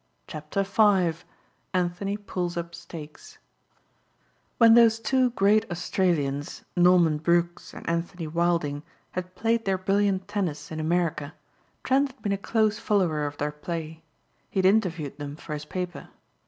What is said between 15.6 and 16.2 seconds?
paper.